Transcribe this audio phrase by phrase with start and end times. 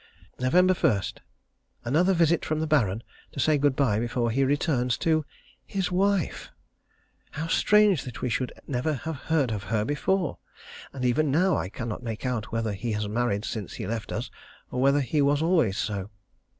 [0.39, 0.53] Nov.
[0.83, 1.01] 1.
[1.85, 3.03] Another visit from the Baron,
[3.33, 5.25] to say good bye before his return to
[5.63, 6.49] his wife!
[7.33, 10.39] How strange that we should never have heard of her before,
[10.91, 14.31] and even now I cannot make out whether he has married since he left us
[14.71, 16.09] or whether he was always so.